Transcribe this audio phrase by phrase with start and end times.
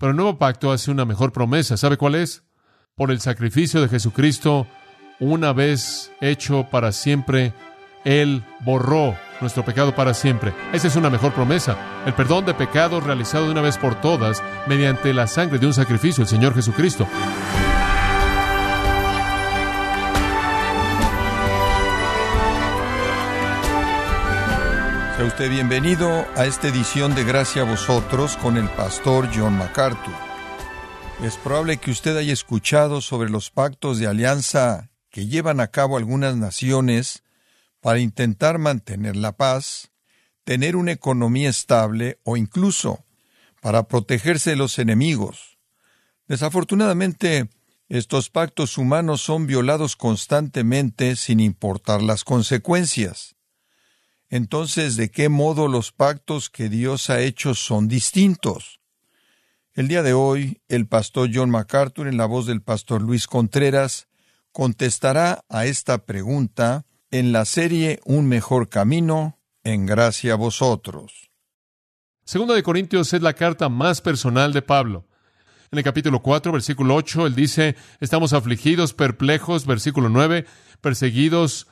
[0.00, 1.76] Pero el nuevo pacto hace una mejor promesa.
[1.76, 2.42] ¿Sabe cuál es?
[2.94, 4.66] Por el sacrificio de Jesucristo,
[5.20, 7.52] una vez hecho para siempre,
[8.06, 10.54] Él borró nuestro pecado para siempre.
[10.72, 11.76] Esa es una mejor promesa.
[12.06, 15.74] El perdón de pecados realizado de una vez por todas mediante la sangre de un
[15.74, 17.06] sacrificio, el Señor Jesucristo.
[25.30, 30.12] Usted bienvenido a esta edición de Gracia a vosotros con el pastor John MacArthur.
[31.22, 35.96] Es probable que usted haya escuchado sobre los pactos de alianza que llevan a cabo
[35.96, 37.22] algunas naciones
[37.80, 39.92] para intentar mantener la paz,
[40.42, 43.04] tener una economía estable o incluso
[43.60, 45.58] para protegerse de los enemigos.
[46.26, 47.48] Desafortunadamente,
[47.88, 53.36] estos pactos humanos son violados constantemente sin importar las consecuencias.
[54.30, 58.80] Entonces, ¿de qué modo los pactos que Dios ha hecho son distintos?
[59.74, 64.06] El día de hoy, el pastor John MacArthur, en la voz del pastor Luis Contreras,
[64.52, 71.30] contestará a esta pregunta en la serie Un mejor camino, en gracia a vosotros.
[72.24, 75.08] Segunda de Corintios es la carta más personal de Pablo.
[75.72, 80.46] En el capítulo 4, versículo 8, él dice, estamos afligidos, perplejos, versículo 9,
[80.80, 81.66] perseguidos,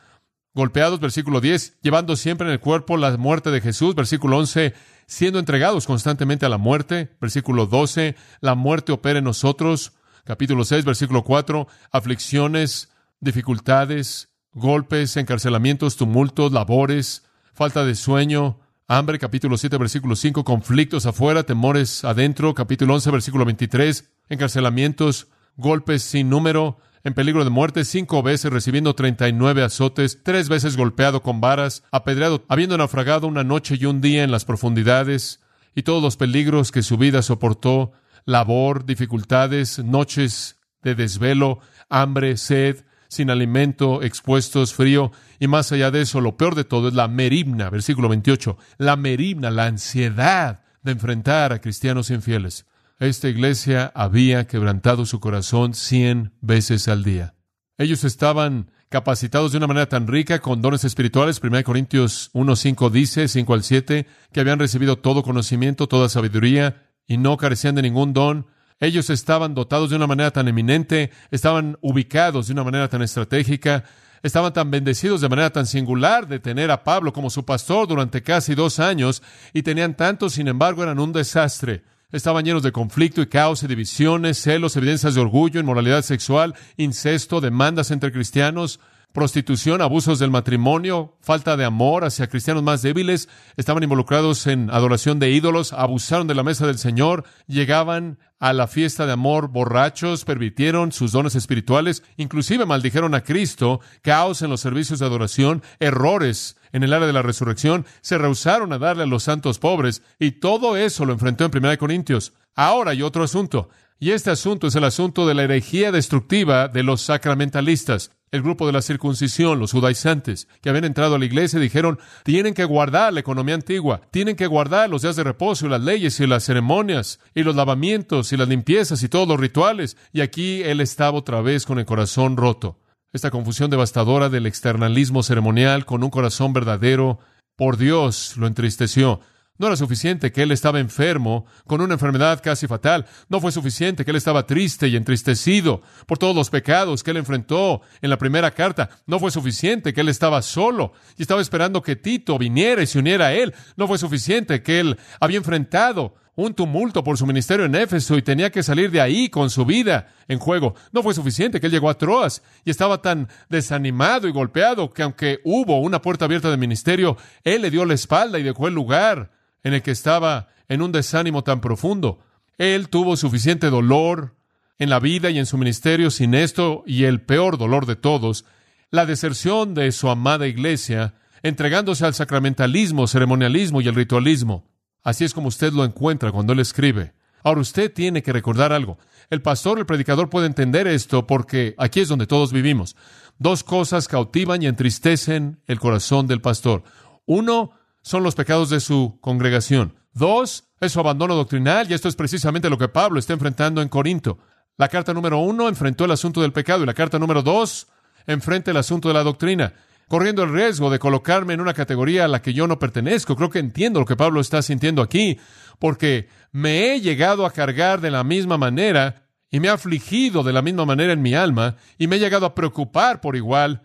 [0.58, 4.74] golpeados, versículo 10, llevando siempre en el cuerpo la muerte de Jesús, versículo 11,
[5.06, 9.92] siendo entregados constantemente a la muerte, versículo 12, la muerte opera en nosotros,
[10.24, 12.88] capítulo 6, versículo 4, aflicciones,
[13.20, 17.22] dificultades, golpes, encarcelamientos, tumultos, labores,
[17.54, 23.44] falta de sueño, hambre, capítulo 7, versículo 5, conflictos afuera, temores adentro, capítulo 11, versículo
[23.44, 29.62] 23, encarcelamientos, golpes sin número, en peligro de muerte, cinco veces recibiendo treinta y nueve
[29.62, 34.30] azotes, tres veces golpeado con varas, apedreado, habiendo naufragado una noche y un día en
[34.30, 35.40] las profundidades,
[35.74, 37.92] y todos los peligros que su vida soportó,
[38.24, 46.02] labor, dificultades, noches de desvelo, hambre, sed, sin alimento, expuestos, frío, y más allá de
[46.02, 50.92] eso, lo peor de todo es la meribna, versículo 28, la meribna, la ansiedad de
[50.92, 52.66] enfrentar a cristianos infieles.
[53.00, 57.36] Esta iglesia había quebrantado su corazón cien veces al día.
[57.76, 61.40] Ellos estaban capacitados de una manera tan rica con dones espirituales.
[61.40, 67.18] 1 Corintios 1.5 dice, 5 al 7, que habían recibido todo conocimiento, toda sabiduría, y
[67.18, 68.46] no carecían de ningún don.
[68.80, 73.84] Ellos estaban dotados de una manera tan eminente, estaban ubicados de una manera tan estratégica,
[74.24, 78.24] estaban tan bendecidos de manera tan singular de tener a Pablo como su pastor durante
[78.24, 79.22] casi dos años,
[79.52, 81.84] y tenían tanto, sin embargo, eran un desastre.
[82.10, 87.42] Estaban llenos de conflicto y caos y divisiones, celos, evidencias de orgullo, inmoralidad sexual, incesto,
[87.42, 88.80] demandas entre cristianos,
[89.12, 95.18] prostitución, abusos del matrimonio, falta de amor hacia cristianos más débiles, estaban involucrados en adoración
[95.18, 100.24] de ídolos, abusaron de la mesa del Señor, llegaban a la fiesta de amor borrachos,
[100.24, 106.56] permitieron sus dones espirituales, inclusive maldijeron a Cristo, caos en los servicios de adoración, errores
[106.72, 110.32] en el área de la resurrección, se rehusaron a darle a los santos pobres, y
[110.32, 112.34] todo eso lo enfrentó en 1 Corintios.
[112.54, 116.82] Ahora hay otro asunto, y este asunto es el asunto de la herejía destructiva de
[116.84, 121.58] los sacramentalistas el grupo de la circuncisión, los judaizantes, que habían entrado a la iglesia
[121.58, 125.70] dijeron, tienen que guardar la economía antigua, tienen que guardar los días de reposo y
[125.70, 129.96] las leyes y las ceremonias y los lavamientos y las limpiezas y todos los rituales.
[130.12, 132.78] Y aquí él estaba otra vez con el corazón roto.
[133.12, 137.18] Esta confusión devastadora del externalismo ceremonial con un corazón verdadero,
[137.56, 139.20] por Dios, lo entristeció.
[139.58, 143.06] No era suficiente que él estaba enfermo, con una enfermedad casi fatal.
[143.28, 147.16] No fue suficiente que él estaba triste y entristecido por todos los pecados que él
[147.16, 148.88] enfrentó en la primera carta.
[149.06, 153.00] No fue suficiente que él estaba solo y estaba esperando que Tito viniera y se
[153.00, 153.52] uniera a él.
[153.76, 158.22] No fue suficiente que él había enfrentado un tumulto por su ministerio en Éfeso y
[158.22, 160.76] tenía que salir de ahí con su vida en juego.
[160.92, 165.02] No fue suficiente que él llegó a Troas y estaba tan desanimado y golpeado que
[165.02, 168.74] aunque hubo una puerta abierta de ministerio, él le dio la espalda y dejó el
[168.74, 169.32] lugar
[169.62, 172.20] en el que estaba en un desánimo tan profundo.
[172.58, 174.34] Él tuvo suficiente dolor
[174.78, 178.44] en la vida y en su ministerio sin esto y el peor dolor de todos,
[178.90, 184.64] la deserción de su amada iglesia, entregándose al sacramentalismo, ceremonialismo y el ritualismo.
[185.02, 187.12] Así es como usted lo encuentra cuando él escribe.
[187.42, 188.98] Ahora usted tiene que recordar algo.
[189.30, 192.96] El pastor, el predicador puede entender esto porque aquí es donde todos vivimos.
[193.38, 196.82] Dos cosas cautivan y entristecen el corazón del pastor.
[197.26, 197.72] Uno,
[198.08, 199.94] son los pecados de su congregación.
[200.14, 203.90] Dos, es su abandono doctrinal, y esto es precisamente lo que Pablo está enfrentando en
[203.90, 204.38] Corinto.
[204.78, 207.86] La carta número uno enfrentó el asunto del pecado, y la carta número dos
[208.26, 209.74] enfrenta el asunto de la doctrina.
[210.08, 213.36] corriendo el riesgo de colocarme en una categoría a la que yo no pertenezco.
[213.36, 215.38] Creo que entiendo lo que Pablo está sintiendo aquí,
[215.78, 220.54] porque me he llegado a cargar de la misma manera y me ha afligido de
[220.54, 223.82] la misma manera en mi alma y me he llegado a preocupar por igual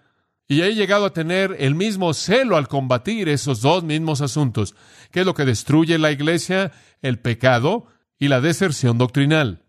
[0.48, 4.76] y he llegado a tener el mismo celo al combatir esos dos mismos asuntos.
[5.12, 6.72] ¿Qué es lo que destruye la iglesia?
[7.02, 7.88] El pecado
[8.20, 9.64] y la deserción doctrinal.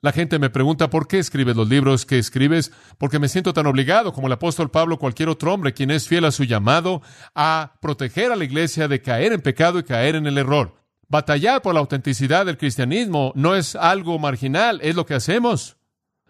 [0.00, 3.66] La gente me pregunta por qué escribes los libros que escribes, porque me siento tan
[3.66, 7.02] obligado como el apóstol Pablo, cualquier otro hombre, quien es fiel a su llamado,
[7.34, 10.76] a proteger a la iglesia de caer en pecado y caer en el error.
[11.08, 15.78] Batallar por la autenticidad del cristianismo no es algo marginal, es lo que hacemos.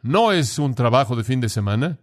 [0.01, 1.99] No es un trabajo de fin de semana,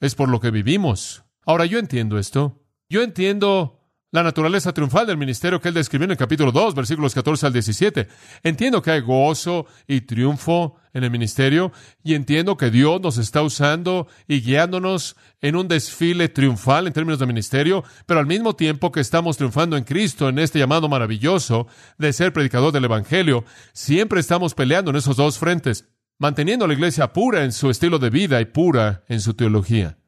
[0.00, 1.25] es por lo que vivimos.
[1.46, 2.60] Ahora yo entiendo esto.
[2.88, 7.14] Yo entiendo la naturaleza triunfal del ministerio que él describió en el capítulo 2, versículos
[7.14, 8.08] 14 al 17.
[8.42, 11.70] Entiendo que hay gozo y triunfo en el ministerio
[12.02, 17.20] y entiendo que Dios nos está usando y guiándonos en un desfile triunfal en términos
[17.20, 21.68] de ministerio, pero al mismo tiempo que estamos triunfando en Cristo en este llamado maravilloso
[21.98, 25.88] de ser predicador del Evangelio, siempre estamos peleando en esos dos frentes,
[26.18, 29.98] manteniendo la iglesia pura en su estilo de vida y pura en su teología.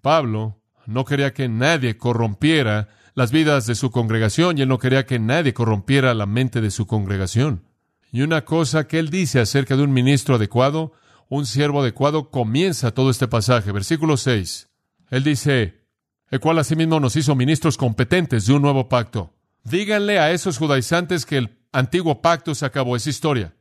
[0.00, 0.57] Pablo
[0.88, 5.18] no quería que nadie corrompiera las vidas de su congregación y él no quería que
[5.18, 7.62] nadie corrompiera la mente de su congregación.
[8.10, 10.94] Y una cosa que él dice acerca de un ministro adecuado,
[11.28, 14.70] un siervo adecuado, comienza todo este pasaje, versículo 6.
[15.10, 15.84] Él dice,
[16.30, 19.34] el cual asimismo nos hizo ministros competentes de un nuevo pacto.
[19.64, 23.54] Díganle a esos judaizantes que el antiguo pacto se acabó, esa historia.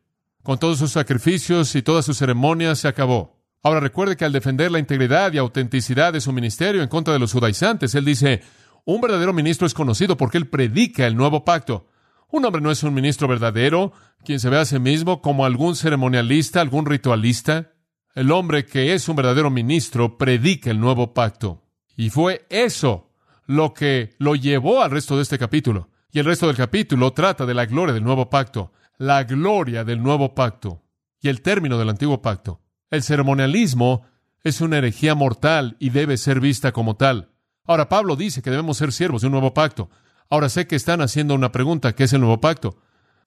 [0.44, 3.37] Con todos sus sacrificios y todas sus ceremonias se acabó.
[3.64, 7.20] Ahora recuerde que al defender la integridad y autenticidad de su ministerio en contra de
[7.20, 8.42] los judaizantes, él dice,
[8.86, 11.88] un verdadero ministro es conocido porque él predica el nuevo pacto.
[12.30, 13.94] Un hombre no es un ministro verdadero,
[14.24, 17.74] quien se ve a sí mismo como algún ceremonialista, algún ritualista.
[18.16, 21.64] El hombre que es un verdadero ministro predica el nuevo pacto.
[21.96, 23.12] Y fue eso
[23.46, 25.90] lo que lo llevó al resto de este capítulo.
[26.12, 30.02] Y el resto del capítulo trata de la gloria del nuevo pacto, la gloria del
[30.02, 30.84] nuevo pacto
[31.22, 32.62] y el término del antiguo pacto.
[32.90, 34.04] El ceremonialismo
[34.44, 37.32] es una herejía mortal y debe ser vista como tal.
[37.66, 39.90] Ahora, Pablo dice que debemos ser siervos de un nuevo pacto.
[40.30, 42.78] Ahora sé que están haciendo una pregunta, ¿qué es el nuevo pacto?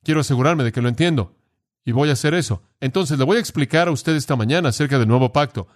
[0.02, 1.36] Quiero asegurarme de que lo entiendo.
[1.84, 2.62] Y voy a hacer eso.
[2.80, 5.68] Entonces, le voy a explicar a usted esta mañana acerca del nuevo pacto.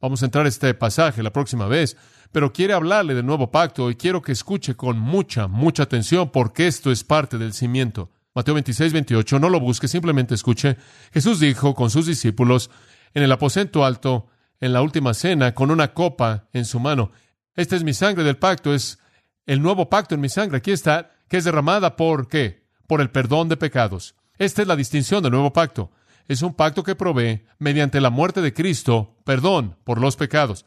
[0.00, 1.96] Vamos a entrar a este pasaje la próxima vez,
[2.32, 6.66] pero quiere hablarle del nuevo pacto y quiero que escuche con mucha, mucha atención porque
[6.66, 8.10] esto es parte del cimiento.
[8.34, 10.76] Mateo 26, 28, no lo busque, simplemente escuche.
[11.12, 12.70] Jesús dijo con sus discípulos
[13.14, 14.28] en el aposento alto,
[14.60, 17.12] en la última cena, con una copa en su mano.
[17.54, 18.98] Esta es mi sangre del pacto, es
[19.46, 20.58] el nuevo pacto en mi sangre.
[20.58, 22.66] Aquí está, que es derramada por qué?
[22.86, 24.14] Por el perdón de pecados.
[24.38, 25.90] Esta es la distinción del nuevo pacto.
[26.28, 30.66] Es un pacto que provee, mediante la muerte de Cristo, perdón por los pecados.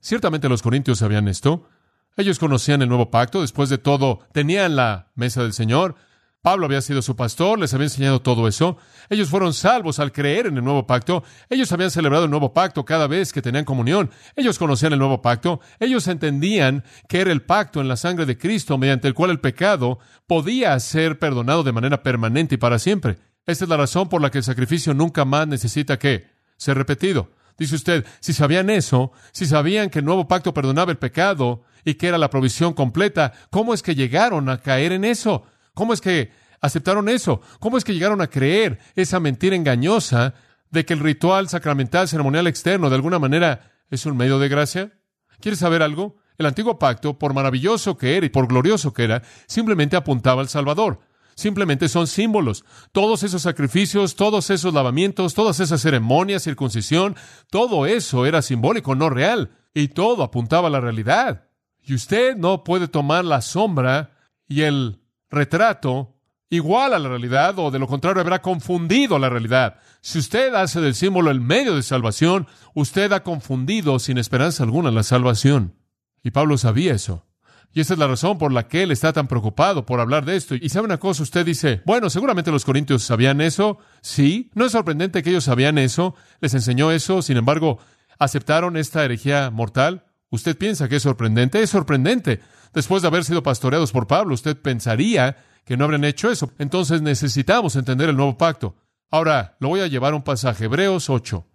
[0.00, 1.68] Ciertamente los corintios sabían esto.
[2.16, 5.96] Ellos conocían el nuevo pacto, después de todo, tenían la mesa del Señor,
[6.42, 8.76] Pablo había sido su pastor, les había enseñado todo eso.
[9.08, 11.22] Ellos fueron salvos al creer en el nuevo pacto.
[11.48, 14.10] Ellos habían celebrado el nuevo pacto cada vez que tenían comunión.
[14.34, 15.60] Ellos conocían el nuevo pacto.
[15.78, 19.38] Ellos entendían que era el pacto en la sangre de Cristo mediante el cual el
[19.38, 23.18] pecado podía ser perdonado de manera permanente y para siempre.
[23.46, 27.30] Esta es la razón por la que el sacrificio nunca más necesita que ser repetido.
[27.56, 31.94] Dice usted, si sabían eso, si sabían que el nuevo pacto perdonaba el pecado y
[31.94, 35.44] que era la provisión completa, ¿cómo es que llegaron a caer en eso?
[35.74, 37.40] ¿Cómo es que aceptaron eso?
[37.58, 40.34] ¿Cómo es que llegaron a creer esa mentira engañosa
[40.70, 44.92] de que el ritual sacramental ceremonial externo de alguna manera es un medio de gracia?
[45.40, 46.16] ¿Quieres saber algo?
[46.38, 50.48] El antiguo pacto, por maravilloso que era y por glorioso que era, simplemente apuntaba al
[50.48, 51.00] Salvador.
[51.34, 52.64] Simplemente son símbolos.
[52.92, 57.16] Todos esos sacrificios, todos esos lavamientos, todas esas ceremonias, circuncisión,
[57.50, 59.50] todo eso era simbólico, no real.
[59.74, 61.48] Y todo apuntaba a la realidad.
[61.82, 65.01] Y usted no puede tomar la sombra y el
[65.32, 66.14] retrato
[66.50, 69.76] igual a la realidad o de lo contrario habrá confundido la realidad.
[70.02, 74.90] Si usted hace del símbolo el medio de salvación, usted ha confundido sin esperanza alguna
[74.90, 75.74] la salvación.
[76.22, 77.26] Y Pablo sabía eso.
[77.74, 80.36] Y esa es la razón por la que él está tan preocupado por hablar de
[80.36, 80.54] esto.
[80.54, 83.78] Y sabe una cosa, usted dice, bueno, seguramente los corintios sabían eso.
[84.02, 87.78] Sí, no es sorprendente que ellos sabían eso, les enseñó eso, sin embargo,
[88.18, 90.04] aceptaron esta herejía mortal.
[90.32, 92.40] Usted piensa que es sorprendente, es sorprendente.
[92.72, 95.36] Después de haber sido pastoreados por Pablo, usted pensaría
[95.66, 96.50] que no habrían hecho eso.
[96.58, 98.74] Entonces necesitamos entender el nuevo pacto.
[99.10, 101.46] Ahora, lo voy a llevar a un pasaje, Hebreos 8.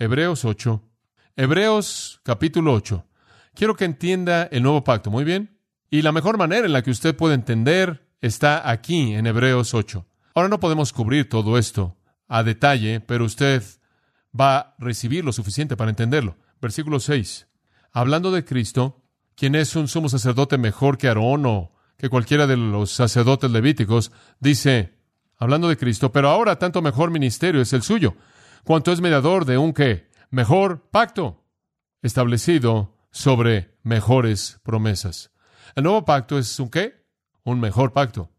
[0.00, 0.82] Hebreos 8.
[1.36, 3.06] Hebreos capítulo 8.
[3.54, 5.60] Quiero que entienda el nuevo pacto, ¿muy bien?
[5.88, 10.04] Y la mejor manera en la que usted puede entender está aquí en Hebreos 8.
[10.34, 13.62] Ahora no podemos cubrir todo esto a detalle, pero usted
[14.38, 16.36] va a recibir lo suficiente para entenderlo.
[16.60, 17.45] Versículo 6.
[17.96, 19.00] Hablando de Cristo,
[19.36, 24.12] quien es un sumo sacerdote mejor que Aarón o que cualquiera de los sacerdotes levíticos,
[24.38, 24.98] dice,
[25.38, 28.14] hablando de Cristo, pero ahora tanto mejor ministerio es el suyo,
[28.64, 31.42] cuanto es mediador de un qué, mejor pacto,
[32.02, 35.30] establecido sobre mejores promesas.
[35.74, 37.02] El nuevo pacto es un qué?
[37.44, 38.30] Un mejor pacto.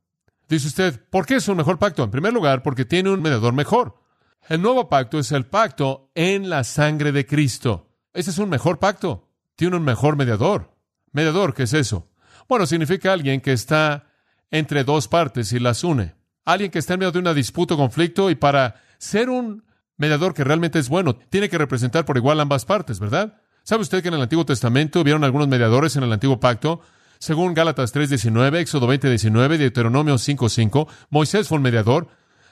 [0.48, 2.04] Dice usted, ¿por qué es un mejor pacto?
[2.04, 4.04] En primer lugar, porque tiene un mediador mejor.
[4.50, 7.90] El nuevo pacto es el pacto en la sangre de Cristo.
[8.14, 9.27] Ese es un mejor pacto.
[9.58, 10.72] Tiene un mejor mediador.
[11.12, 12.08] Mediador, ¿qué es eso?
[12.48, 14.06] Bueno, significa alguien que está
[14.52, 16.16] entre dos partes y las une.
[16.46, 19.66] Alguien que está en medio de una disputa o conflicto y para ser un
[19.98, 23.42] mediador que realmente es bueno, tiene que representar por igual ambas partes, ¿verdad?
[23.64, 26.82] ¿Sabe usted que en el Antiguo Testamento vieron algunos mediadores en el Antiguo Pacto?
[27.18, 32.08] Según Gálatas 3.19, Éxodo 20.19, Deuteronomio 5.5, Moisés fue un mediador.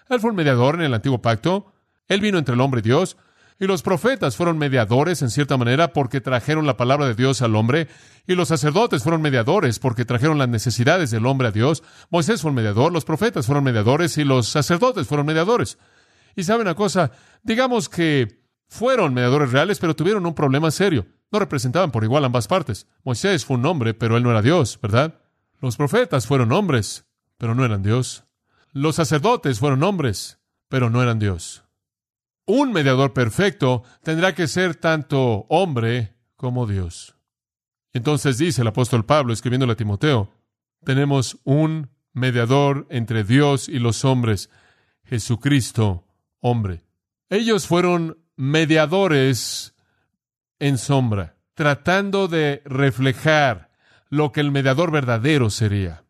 [0.09, 1.71] Él fue un mediador en el Antiguo Pacto.
[2.07, 3.15] Él vino entre el hombre y Dios.
[3.59, 7.55] Y los profetas fueron mediadores en cierta manera porque trajeron la palabra de Dios al
[7.55, 7.87] hombre.
[8.27, 11.81] Y los sacerdotes fueron mediadores porque trajeron las necesidades del hombre a Dios.
[12.09, 15.77] Moisés fue un mediador, los profetas fueron mediadores y los sacerdotes fueron mediadores.
[16.35, 17.11] Y saben una cosa,
[17.43, 21.05] digamos que fueron mediadores reales, pero tuvieron un problema serio.
[21.31, 22.87] No representaban por igual ambas partes.
[23.03, 25.19] Moisés fue un hombre, pero él no era Dios, ¿verdad?
[25.61, 27.05] Los profetas fueron hombres,
[27.37, 28.25] pero no eran Dios.
[28.73, 31.64] Los sacerdotes fueron hombres, pero no eran Dios.
[32.45, 37.15] Un mediador perfecto tendrá que ser tanto hombre como Dios.
[37.93, 40.31] Entonces dice el apóstol Pablo, escribiéndole a Timoteo,
[40.83, 44.49] tenemos un mediador entre Dios y los hombres,
[45.05, 46.07] Jesucristo,
[46.39, 46.83] hombre.
[47.29, 49.75] Ellos fueron mediadores
[50.59, 53.71] en sombra, tratando de reflejar
[54.09, 56.03] lo que el mediador verdadero sería.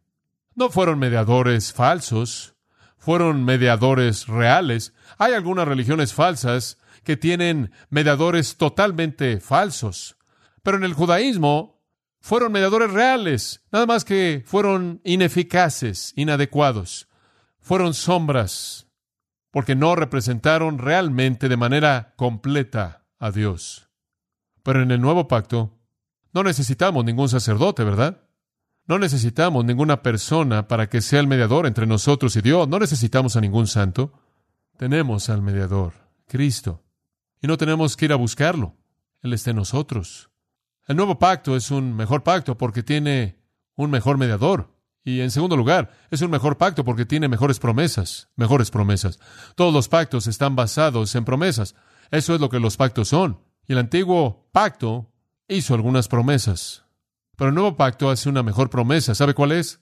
[0.56, 2.55] No fueron mediadores falsos,
[3.06, 10.18] fueron mediadores reales, hay algunas religiones falsas que tienen mediadores totalmente falsos,
[10.64, 11.84] pero en el judaísmo
[12.20, 17.08] fueron mediadores reales, nada más que fueron ineficaces, inadecuados,
[17.60, 18.88] fueron sombras,
[19.52, 23.88] porque no representaron realmente de manera completa a Dios.
[24.64, 25.78] Pero en el nuevo pacto
[26.34, 28.25] no necesitamos ningún sacerdote, ¿verdad?
[28.88, 32.68] No necesitamos ninguna persona para que sea el mediador entre nosotros y Dios.
[32.68, 34.14] No necesitamos a ningún santo.
[34.78, 35.94] Tenemos al mediador,
[36.28, 36.84] Cristo.
[37.42, 38.76] Y no tenemos que ir a buscarlo.
[39.22, 40.30] Él está en nosotros.
[40.88, 43.40] El nuevo pacto es un mejor pacto porque tiene
[43.76, 44.72] un mejor mediador.
[45.04, 49.20] Y en segundo lugar, es un mejor pacto porque tiene mejores promesas, mejores promesas.
[49.56, 51.76] Todos los pactos están basados en promesas.
[52.12, 53.40] Eso es lo que los pactos son.
[53.68, 55.12] Y el antiguo pacto
[55.48, 56.85] hizo algunas promesas.
[57.38, 59.16] Pero el nuevo pacto hace una mejor promesa.
[59.16, 59.82] ¿Sabe cuál es?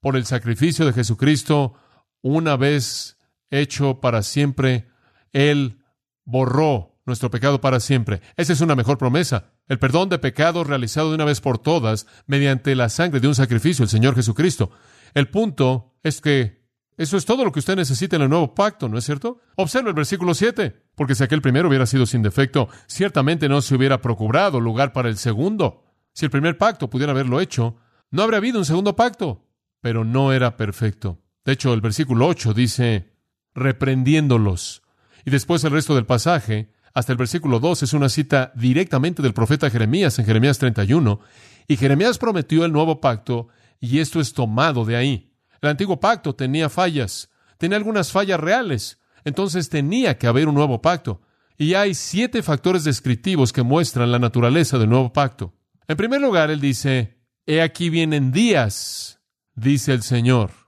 [0.00, 1.74] Por el sacrificio de Jesucristo,
[2.22, 3.18] una vez
[3.50, 4.88] hecho para siempre,
[5.32, 5.82] Él
[6.24, 8.20] borró nuestro pecado para siempre.
[8.36, 9.52] Esa es una mejor promesa.
[9.68, 13.34] El perdón de pecados realizado de una vez por todas mediante la sangre de un
[13.34, 14.70] sacrificio, el Señor Jesucristo.
[15.14, 16.64] El punto es que
[16.96, 19.40] eso es todo lo que usted necesita en el nuevo pacto, ¿no es cierto?
[19.56, 23.74] Observe el versículo 7, porque si aquel primero hubiera sido sin defecto, ciertamente no se
[23.74, 25.83] hubiera procurado lugar para el segundo.
[26.14, 27.76] Si el primer pacto pudiera haberlo hecho,
[28.10, 29.48] no habría habido un segundo pacto,
[29.80, 31.20] pero no era perfecto.
[31.44, 33.12] De hecho, el versículo 8 dice,
[33.54, 34.82] reprendiéndolos.
[35.24, 39.34] Y después el resto del pasaje, hasta el versículo 2, es una cita directamente del
[39.34, 41.18] profeta Jeremías en Jeremías 31.
[41.66, 43.48] Y Jeremías prometió el nuevo pacto,
[43.80, 45.32] y esto es tomado de ahí.
[45.60, 50.80] El antiguo pacto tenía fallas, tenía algunas fallas reales, entonces tenía que haber un nuevo
[50.80, 51.22] pacto.
[51.56, 55.54] Y hay siete factores descriptivos que muestran la naturaleza del nuevo pacto.
[55.88, 59.20] En primer lugar, él dice, He aquí vienen días,
[59.54, 60.64] dice el Señor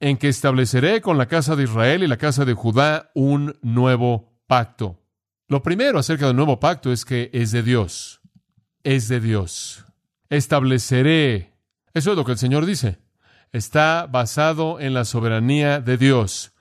[0.00, 4.40] en que estableceré con la casa de Israel y la casa de Judá un nuevo
[4.46, 5.02] pacto.
[5.48, 8.20] Lo primero acerca del nuevo pacto es que es de Dios.
[8.82, 9.84] Es de Dios.
[10.28, 11.54] Estableceré.
[11.94, 12.98] Eso es lo que el Señor dice.
[13.52, 16.52] Está basado en la soberanía de Dios.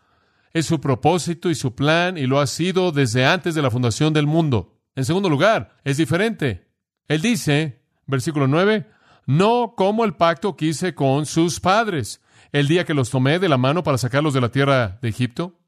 [0.53, 4.13] Es su propósito y su plan y lo ha sido desde antes de la fundación
[4.13, 4.79] del mundo.
[4.95, 6.69] En segundo lugar, es diferente.
[7.09, 8.87] Él dice, versículo 9,
[9.25, 12.21] no como el pacto que hice con sus padres
[12.51, 15.59] el día que los tomé de la mano para sacarlos de la tierra de Egipto?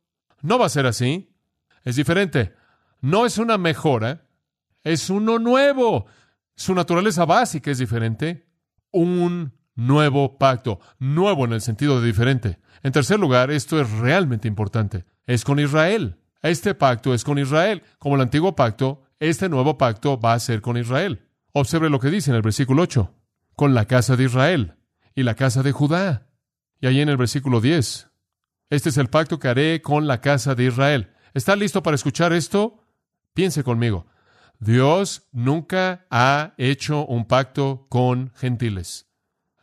[0.42, 1.34] No va a ser así.
[1.84, 2.54] Es diferente.
[3.02, 4.28] No es una mejora,
[4.84, 6.06] es uno nuevo.
[6.56, 8.48] Su naturaleza básica es diferente.
[8.92, 10.80] Un nuevo pacto.
[11.00, 12.60] Nuevo en el sentido de diferente.
[12.84, 15.06] En tercer lugar, esto es realmente importante.
[15.26, 16.18] Es con Israel.
[16.42, 17.84] Este pacto es con Israel.
[18.00, 21.27] Como el antiguo pacto, este nuevo pacto va a ser con Israel.
[21.60, 23.16] Observe lo que dice en el versículo 8.
[23.56, 24.76] Con la casa de Israel
[25.16, 26.28] y la casa de Judá.
[26.80, 28.12] Y ahí en el versículo 10,
[28.70, 31.14] este es el pacto que haré con la casa de Israel.
[31.34, 32.84] ¿Está listo para escuchar esto?
[33.34, 34.06] Piense conmigo.
[34.60, 39.08] Dios nunca ha hecho un pacto con gentiles.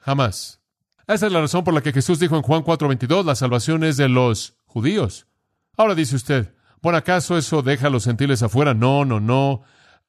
[0.01, 0.63] Jamás.
[1.07, 3.97] Esa es la razón por la que Jesús dijo en Juan 4:22, la salvación es
[3.97, 5.29] de los judíos.
[5.77, 8.75] Ahora dice usted, ¿por acaso eso deja a los gentiles afuera?
[8.75, 9.63] No, no, no.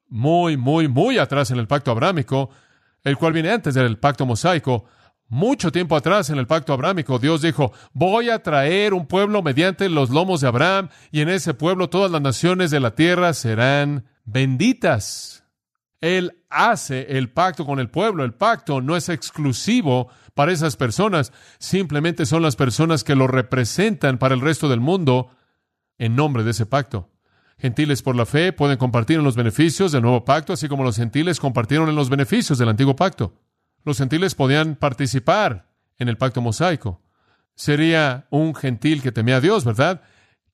[0.07, 2.49] Muy, muy, muy atrás en el pacto abrámico,
[3.03, 4.85] el cual viene antes del pacto mosaico.
[5.27, 9.89] Mucho tiempo atrás en el pacto abrámico, Dios dijo, voy a traer un pueblo mediante
[9.89, 14.05] los lomos de Abraham, y en ese pueblo todas las naciones de la tierra serán
[14.23, 15.43] benditas.
[16.01, 18.23] Él hace el pacto con el pueblo.
[18.23, 24.17] El pacto no es exclusivo para esas personas, simplemente son las personas que lo representan
[24.17, 25.31] para el resto del mundo
[25.97, 27.09] en nombre de ese pacto.
[27.57, 30.97] Gentiles por la fe pueden compartir en los beneficios del nuevo pacto, así como los
[30.97, 33.33] gentiles compartieron en los beneficios del antiguo pacto.
[33.83, 37.01] Los gentiles podían participar en el pacto mosaico.
[37.55, 40.01] Sería un gentil que temía a Dios, ¿verdad?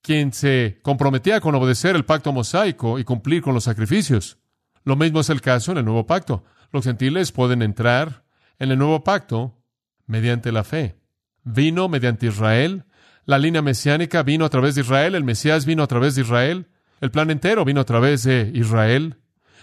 [0.01, 4.37] Quien se comprometía con obedecer el pacto mosaico y cumplir con los sacrificios.
[4.83, 6.43] Lo mismo es el caso en el nuevo pacto.
[6.71, 8.25] Los gentiles pueden entrar
[8.59, 9.63] en el nuevo pacto
[10.05, 10.95] mediante la fe.
[11.43, 12.85] Vino mediante Israel.
[13.25, 15.15] La línea mesiánica vino a través de Israel.
[15.15, 16.67] El Mesías vino a través de Israel.
[17.01, 19.17] El plan entero vino a través de Israel.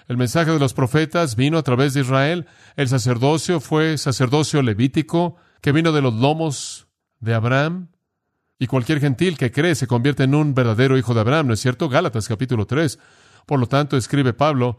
[0.08, 2.46] El mensaje de los profetas vino a través de Israel.
[2.74, 6.88] El sacerdocio fue sacerdocio levítico que vino de los lomos
[7.20, 7.90] de Abraham.
[8.58, 11.60] Y cualquier gentil que cree se convierte en un verdadero hijo de Abraham, ¿no es
[11.60, 11.88] cierto?
[11.88, 12.98] Gálatas capítulo 3.
[13.46, 14.78] Por lo tanto, escribe Pablo,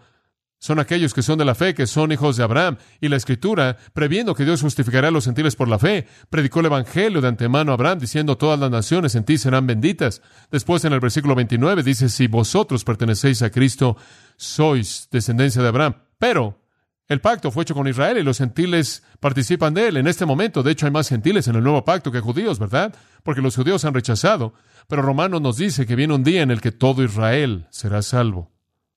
[0.60, 2.78] son aquellos que son de la fe, que son hijos de Abraham.
[3.00, 6.68] Y la Escritura, previendo que Dios justificará a los gentiles por la fe, predicó el
[6.68, 10.22] Evangelio de antemano a Abraham, diciendo, todas las naciones en ti serán benditas.
[10.52, 13.96] Después, en el versículo 29, dice, si vosotros pertenecéis a Cristo,
[14.36, 15.96] sois descendencia de Abraham.
[16.18, 16.60] Pero
[17.08, 19.98] el pacto fue hecho con Israel y los gentiles participan de él.
[19.98, 22.94] En este momento, de hecho, hay más gentiles en el nuevo pacto que judíos, ¿verdad?
[23.24, 24.54] Porque los judíos han rechazado.
[24.90, 28.52] Pero Romanos nos dice que viene un día en el que todo Israel será salvo.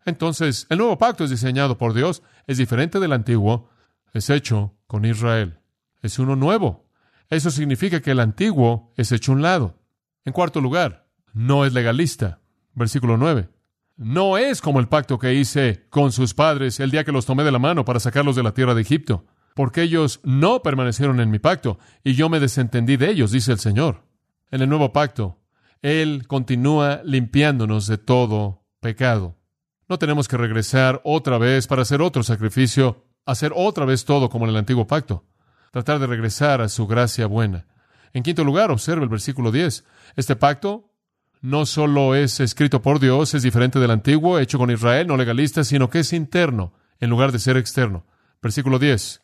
[0.05, 3.69] Entonces, el nuevo pacto es diseñado por Dios, es diferente del antiguo,
[4.13, 5.61] es hecho con Israel.
[6.03, 6.89] Es uno nuevo.
[7.31, 9.79] Eso significa que el antiguo es hecho un lado.
[10.25, 12.41] En cuarto lugar, no es legalista.
[12.75, 13.49] Versículo 9.
[13.97, 17.45] No es como el pacto que hice con sus padres el día que los tomé
[17.45, 21.31] de la mano para sacarlos de la tierra de Egipto, porque ellos no permanecieron en
[21.31, 24.05] mi pacto, y yo me desentendí de ellos, dice el Señor.
[24.51, 25.41] En el nuevo pacto,
[25.83, 29.39] Él continúa limpiándonos de todo pecado.
[29.93, 34.47] No tenemos que regresar otra vez para hacer otro sacrificio, hacer otra vez todo como
[34.47, 35.27] en el antiguo pacto.
[35.71, 37.67] Tratar de regresar a su gracia buena.
[38.15, 39.85] En quinto lugar, observe el versículo 10.
[40.17, 40.95] Este pacto
[41.43, 45.63] no solo es escrito por Dios, es diferente del antiguo, hecho con Israel, no legalista,
[45.63, 48.07] sino que es interno, en lugar de ser externo.
[48.41, 49.21] Versículo 10.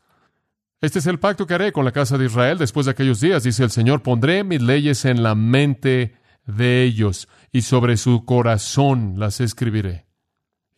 [0.83, 3.43] Este es el pacto que haré con la casa de Israel después de aquellos días,
[3.43, 4.03] dice el Señor.
[4.03, 10.08] Pondré mis leyes en la mente de ellos y sobre su corazón las escribiré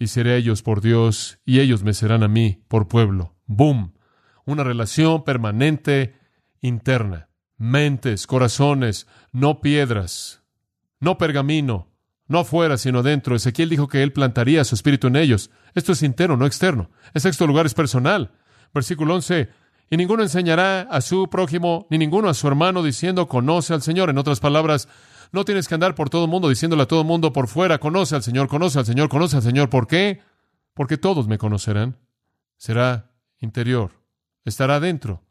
[0.00, 3.36] y seré ellos por Dios, y ellos me serán a mí por pueblo.
[3.46, 3.92] ¡Boom!
[4.46, 6.16] Una relación permanente
[6.62, 7.28] interna.
[7.58, 10.42] Mentes, corazones, no piedras,
[11.00, 11.88] no pergamino,
[12.28, 13.36] no afuera, sino dentro.
[13.36, 15.50] Ezequiel dijo que él plantaría su espíritu en ellos.
[15.74, 16.90] Esto es interno, no externo.
[17.12, 18.32] El sexto lugar es personal.
[18.72, 19.50] Versículo 11.
[19.90, 24.08] Y ninguno enseñará a su prójimo, ni ninguno a su hermano, diciendo, conoce al Señor.
[24.08, 24.88] En otras palabras,
[25.32, 27.78] no tienes que andar por todo el mundo diciéndole a todo el mundo por fuera,
[27.78, 29.70] conoce al Señor, conoce al Señor, conoce al Señor.
[29.70, 30.20] ¿Por qué?
[30.74, 31.98] Porque todos me conocerán.
[32.56, 33.92] Será interior,
[34.44, 35.22] estará dentro,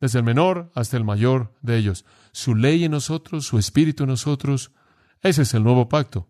[0.00, 2.04] desde el menor hasta el mayor de ellos.
[2.32, 4.72] Su ley en nosotros, su espíritu en nosotros.
[5.22, 6.28] Ese es el nuevo pacto.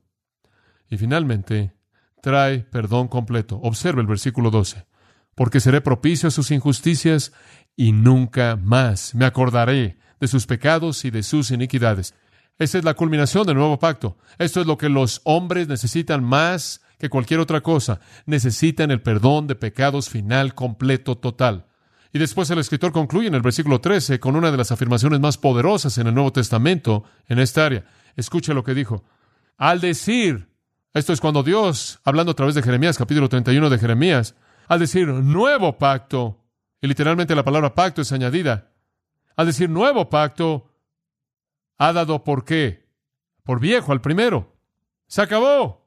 [0.88, 1.74] Y finalmente,
[2.22, 3.58] trae perdón completo.
[3.62, 4.86] Observe el versículo 12.
[5.34, 7.32] Porque seré propicio a sus injusticias
[7.76, 12.14] y nunca más me acordaré de sus pecados y de sus iniquidades.
[12.58, 14.16] Esa es la culminación del nuevo pacto.
[14.38, 18.00] Esto es lo que los hombres necesitan más que cualquier otra cosa.
[18.26, 21.66] Necesitan el perdón de pecados final, completo, total.
[22.12, 25.38] Y después el escritor concluye en el versículo 13 con una de las afirmaciones más
[25.38, 27.84] poderosas en el Nuevo Testamento en esta área.
[28.16, 29.04] Escuche lo que dijo.
[29.56, 30.48] Al decir,
[30.94, 34.34] esto es cuando Dios, hablando a través de Jeremías, capítulo 31 de Jeremías,
[34.66, 36.44] al decir nuevo pacto,
[36.80, 38.72] y literalmente la palabra pacto es añadida,
[39.36, 40.67] al decir nuevo pacto,
[41.78, 42.86] ha dado por qué?
[43.44, 44.56] Por viejo al primero.
[45.06, 45.86] Se acabó.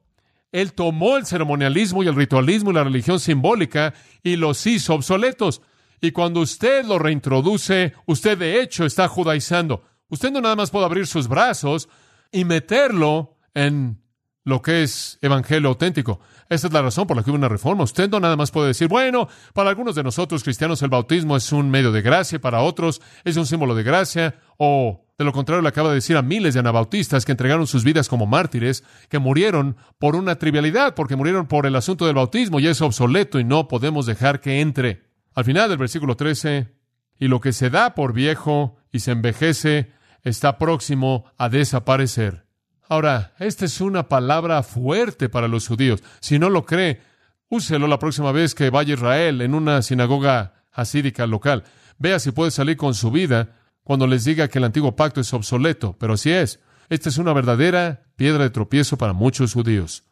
[0.50, 5.62] Él tomó el ceremonialismo y el ritualismo y la religión simbólica y los hizo obsoletos.
[6.00, 9.84] Y cuando usted lo reintroduce, usted de hecho está judaizando.
[10.08, 11.88] Usted no nada más puede abrir sus brazos
[12.32, 14.02] y meterlo en
[14.44, 16.20] lo que es evangelio auténtico.
[16.48, 17.84] Esa es la razón por la que hubo una reforma.
[17.84, 21.52] Usted no nada más puede decir, bueno, para algunos de nosotros cristianos el bautismo es
[21.52, 25.62] un medio de gracia, para otros es un símbolo de gracia, o De lo contrario,
[25.62, 29.20] le acaba de decir a miles de anabautistas que entregaron sus vidas como mártires, que
[29.20, 33.44] murieron por una trivialidad, porque murieron por el asunto del bautismo y es obsoleto y
[33.44, 35.04] no podemos dejar que entre.
[35.32, 36.74] Al final del versículo 13,
[37.20, 39.92] y lo que se da por viejo y se envejece
[40.24, 42.44] está próximo a desaparecer.
[42.88, 46.02] Ahora, esta es una palabra fuerte para los judíos.
[46.18, 47.00] Si no lo cree,
[47.48, 51.62] úselo la próxima vez que vaya a Israel en una sinagoga hasídica local.
[51.96, 55.32] Vea si puede salir con su vida cuando les diga que el antiguo pacto es
[55.32, 56.60] obsoleto, pero así es.
[56.88, 60.04] Esta es una verdadera piedra de tropiezo para muchos judíos.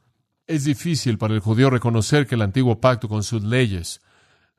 [0.46, 4.00] Es difícil para el judío reconocer que el antiguo pacto con sus leyes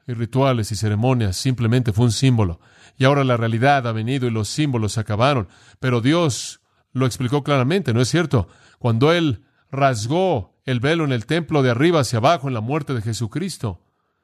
[0.07, 2.59] y rituales y ceremonias simplemente fue un símbolo.
[2.97, 5.47] Y ahora la realidad ha venido y los símbolos se acabaron.
[5.79, 6.61] Pero Dios
[6.93, 8.47] lo explicó claramente, ¿no es cierto?
[8.79, 12.93] Cuando Él rasgó el velo en el templo de arriba hacia abajo en la muerte
[12.93, 13.81] de Jesucristo.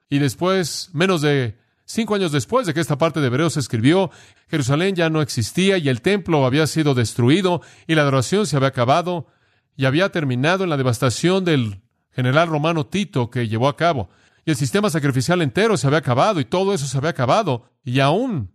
[0.09, 4.11] Y después, menos de cinco años después de que esta parte de Hebreos se escribió,
[4.47, 8.69] Jerusalén ya no existía y el templo había sido destruido y la adoración se había
[8.69, 9.27] acabado
[9.75, 14.09] y había terminado en la devastación del general romano Tito que llevó a cabo.
[14.45, 17.99] Y el sistema sacrificial entero se había acabado y todo eso se había acabado y
[17.99, 18.53] aún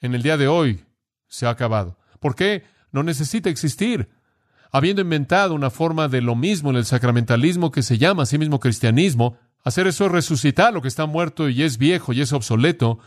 [0.00, 0.84] en el día de hoy
[1.28, 1.98] se ha acabado.
[2.20, 2.64] ¿Por qué?
[2.90, 4.10] No necesita existir.
[4.70, 8.38] Habiendo inventado una forma de lo mismo en el sacramentalismo que se llama a sí
[8.38, 12.32] mismo cristianismo, hacer eso es resucitar lo que está muerto y es viejo y es
[12.32, 12.98] obsoleto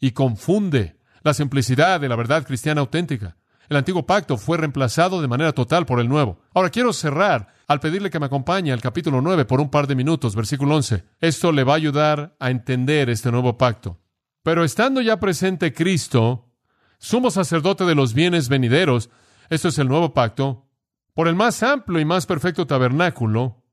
[0.00, 3.36] y confunde la simplicidad de la verdad cristiana auténtica.
[3.68, 6.38] El antiguo pacto fue reemplazado de manera total por el nuevo.
[6.52, 9.94] Ahora quiero cerrar al pedirle que me acompañe al capítulo 9 por un par de
[9.94, 11.04] minutos, versículo 11.
[11.20, 13.98] Esto le va a ayudar a entender este nuevo pacto.
[14.42, 16.52] Pero estando ya presente Cristo,
[16.98, 19.08] sumo sacerdote de los bienes venideros,
[19.48, 20.68] esto es el nuevo pacto,
[21.14, 23.63] por el más amplio y más perfecto tabernáculo,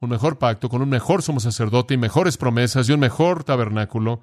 [0.00, 4.22] un mejor pacto con un mejor sumo sacerdote y mejores promesas y un mejor tabernáculo,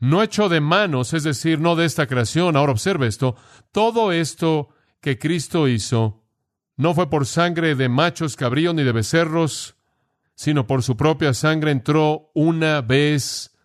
[0.00, 2.56] no hecho de manos, es decir, no de esta creación.
[2.56, 3.36] Ahora observe esto,
[3.72, 4.68] todo esto
[5.00, 6.24] que Cristo hizo
[6.76, 9.74] no fue por sangre de machos cabríos ni de becerros,
[10.34, 13.56] sino por su propia sangre entró una vez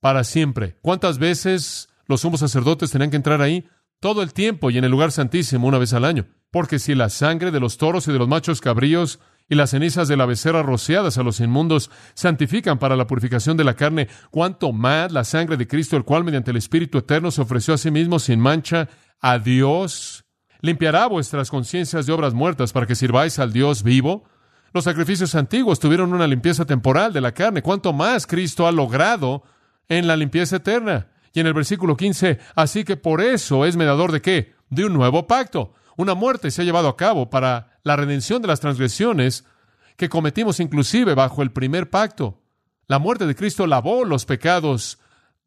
[0.00, 0.76] para siempre.
[0.82, 3.68] ¿Cuántas veces los sumos sacerdotes tenían que entrar ahí?
[4.00, 6.26] Todo el tiempo y en el lugar santísimo una vez al año.
[6.50, 10.08] Porque si la sangre de los toros y de los machos cabríos y las cenizas
[10.08, 14.72] de la becerra rociadas a los inmundos santifican para la purificación de la carne, cuánto
[14.72, 17.90] más la sangre de Cristo, el cual mediante el Espíritu Eterno se ofreció a sí
[17.90, 18.88] mismo sin mancha
[19.20, 20.24] a Dios,
[20.60, 24.24] limpiará vuestras conciencias de obras muertas para que sirváis al Dios vivo.
[24.72, 29.44] Los sacrificios antiguos tuvieron una limpieza temporal de la carne, cuánto más Cristo ha logrado
[29.88, 31.08] en la limpieza eterna.
[31.32, 34.54] Y en el versículo 15, así que por eso es mediador de qué?
[34.70, 35.74] De un nuevo pacto.
[35.96, 39.44] Una muerte se ha llevado a cabo para la redención de las transgresiones
[39.96, 42.42] que cometimos inclusive bajo el primer pacto.
[42.88, 44.98] La muerte de Cristo lavó los pecados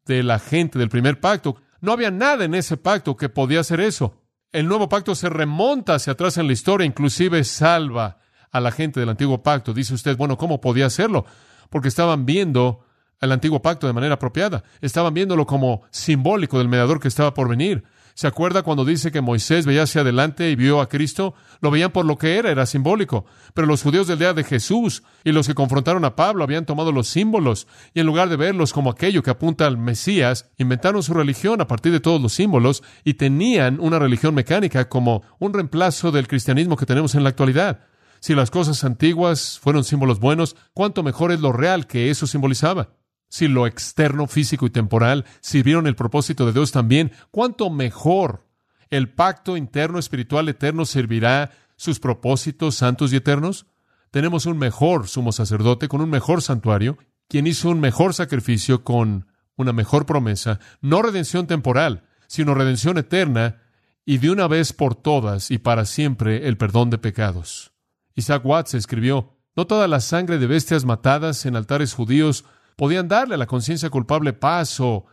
[0.06, 1.56] de la gente del primer pacto.
[1.82, 4.22] No había nada en ese pacto que podía hacer eso.
[4.52, 9.00] El nuevo pacto se remonta hacia atrás en la historia, inclusive salva a la gente
[9.00, 9.74] del antiguo pacto.
[9.74, 11.26] Dice usted, bueno, ¿cómo podía hacerlo?
[11.68, 12.86] Porque estaban viendo
[13.20, 14.64] el antiguo pacto de manera apropiada.
[14.80, 17.84] Estaban viéndolo como simbólico del mediador que estaba por venir.
[18.20, 21.32] ¿Se acuerda cuando dice que Moisés veía hacia adelante y vio a Cristo?
[21.62, 23.24] Lo veían por lo que era, era simbólico.
[23.54, 26.92] Pero los judíos del día de Jesús y los que confrontaron a Pablo habían tomado
[26.92, 31.14] los símbolos y en lugar de verlos como aquello que apunta al Mesías, inventaron su
[31.14, 36.12] religión a partir de todos los símbolos y tenían una religión mecánica como un reemplazo
[36.12, 37.86] del cristianismo que tenemos en la actualidad.
[38.20, 42.90] Si las cosas antiguas fueron símbolos buenos, cuánto mejor es lo real que eso simbolizaba
[43.30, 48.44] si lo externo, físico y temporal sirvieron el propósito de Dios también, cuánto mejor
[48.90, 53.66] el pacto interno espiritual eterno servirá sus propósitos santos y eternos.
[54.10, 59.28] Tenemos un mejor sumo sacerdote con un mejor santuario, quien hizo un mejor sacrificio con
[59.56, 63.62] una mejor promesa, no redención temporal, sino redención eterna
[64.04, 67.72] y de una vez por todas y para siempre el perdón de pecados.
[68.16, 72.44] Isaac Watts escribió, no toda la sangre de bestias matadas en altares judíos
[72.80, 75.04] podían darle a la conciencia culpable paz o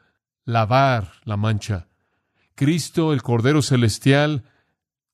[0.46, 1.90] lavar la mancha.
[2.56, 4.46] Cristo, el Cordero Celestial,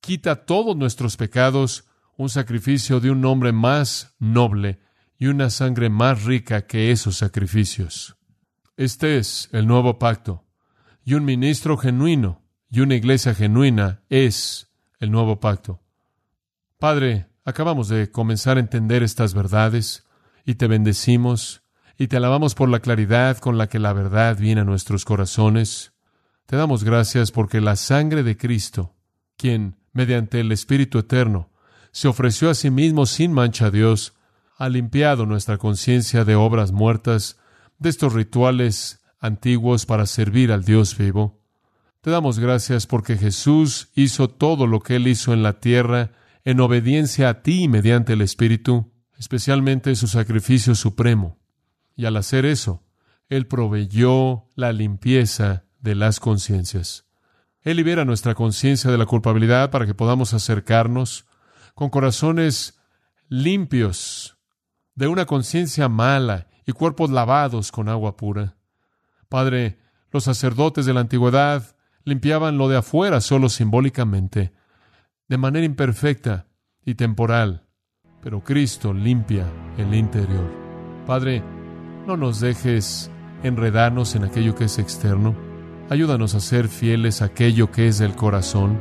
[0.02, 1.86] quita todos nuestros pecados,
[2.16, 4.80] un sacrificio de un nombre más noble
[5.18, 8.18] y una sangre más rica que esos sacrificios.
[8.78, 10.46] Este es el nuevo pacto.
[11.04, 15.82] Y un ministro genuino y una iglesia genuina es el nuevo pacto.
[16.78, 20.06] Padre, acabamos de comenzar a entender estas verdades
[20.46, 21.63] y te bendecimos
[22.04, 25.94] y te alabamos por la claridad con la que la verdad viene a nuestros corazones.
[26.46, 28.94] Te damos gracias porque la sangre de Cristo,
[29.38, 31.50] quien, mediante el Espíritu Eterno,
[31.94, 34.16] se ofreció a sí mismo sin mancha a Dios,
[34.58, 37.40] ha limpiado nuestra conciencia de obras muertas,
[37.80, 41.40] de estos rituales antiguos para servir al Dios vivo.
[42.02, 46.12] Te damos gracias porque Jesús hizo todo lo que Él hizo en la tierra
[46.44, 51.40] en obediencia a ti mediante el Espíritu, especialmente su sacrificio supremo.
[51.96, 52.84] Y al hacer eso,
[53.30, 57.06] Él proveyó la limpieza de las conciencias.
[57.62, 61.26] Él libera nuestra conciencia de la culpabilidad para que podamos acercarnos
[61.76, 62.80] con corazones
[63.30, 64.38] limpios
[64.96, 68.58] de una conciencia mala y cuerpos lavados con agua pura.
[69.30, 69.80] Padre,
[70.12, 74.54] los sacerdotes de la antigüedad limpiaban lo de afuera solo simbólicamente,
[75.28, 76.48] de manera imperfecta
[76.86, 77.66] y temporal,
[78.22, 80.50] pero Cristo limpia el interior.
[81.08, 81.44] Padre,
[82.08, 83.10] no nos dejes
[83.44, 85.36] enredarnos en aquello que es externo.
[85.90, 88.78] Ayúdanos a ser fieles a aquello que es del corazón,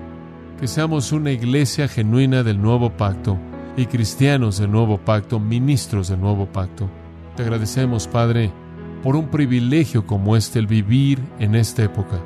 [0.59, 3.39] que seamos una iglesia genuina del nuevo pacto
[3.77, 6.89] y cristianos del nuevo pacto, ministros del nuevo pacto.
[7.37, 8.53] Te agradecemos, Padre,
[9.03, 12.21] por un privilegio como este, el vivir en esta época,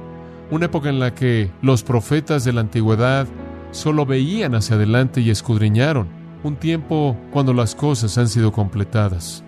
[0.51, 3.27] una época en la que los profetas de la antigüedad
[3.71, 6.09] solo veían hacia adelante y escudriñaron,
[6.43, 9.46] un tiempo cuando las cosas han sido completadas.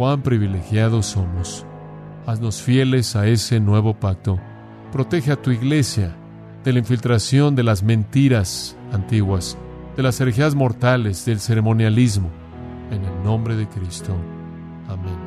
[0.00, 1.66] Cuán privilegiados somos.
[2.24, 4.40] Haznos fieles a ese nuevo pacto.
[4.92, 6.16] Protege a tu iglesia
[6.64, 9.58] de la infiltración de las mentiras antiguas,
[9.98, 12.30] de las herejías mortales, del ceremonialismo.
[12.90, 14.16] En el nombre de Cristo.
[14.88, 15.18] Amén.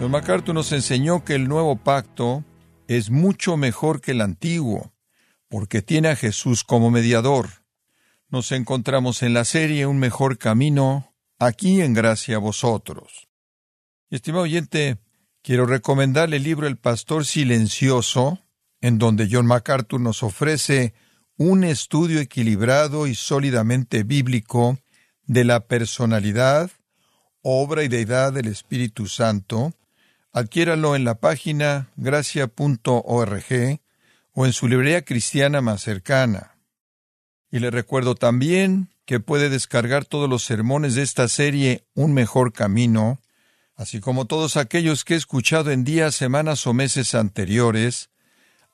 [0.00, 2.42] Don MacArthur nos enseñó que el nuevo pacto
[2.86, 4.94] es mucho mejor que el antiguo,
[5.50, 7.57] porque tiene a Jesús como mediador.
[8.30, 13.28] Nos encontramos en la serie Un mejor camino, aquí en gracia a vosotros.
[14.10, 14.98] Estimado oyente,
[15.42, 18.40] quiero recomendarle el libro El Pastor Silencioso,
[18.80, 20.94] en donde John MacArthur nos ofrece
[21.36, 24.78] un estudio equilibrado y sólidamente bíblico
[25.24, 26.70] de la personalidad,
[27.42, 29.72] obra y deidad del Espíritu Santo,
[30.32, 33.80] Adquiéralo en la página gracia.org
[34.34, 36.57] o en su librería cristiana más cercana.
[37.50, 42.52] Y le recuerdo también que puede descargar todos los sermones de esta serie Un mejor
[42.52, 43.18] camino,
[43.74, 48.10] así como todos aquellos que he escuchado en días, semanas o meses anteriores,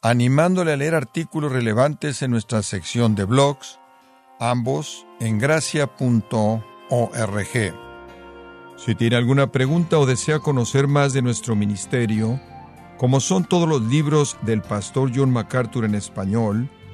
[0.03, 3.79] animándole a leer artículos relevantes en nuestra sección de blogs,
[4.41, 5.95] ambos en gracia.org.
[8.77, 12.41] Si tiene alguna pregunta o desea conocer más de nuestro ministerio,
[12.99, 16.69] como son todos los libros del pastor John MacArthur en español,